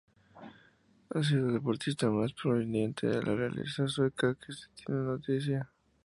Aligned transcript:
Ha 1.11 1.21
sido 1.23 1.49
el 1.49 1.53
deportista 1.53 2.09
más 2.09 2.33
prominente 2.33 3.05
de 3.05 3.21
la 3.21 3.35
realeza 3.35 3.87
sueca 3.87 4.33
que 4.33 4.51
se 4.51 4.65
tiene 4.75 4.99
noticia. 5.01 5.69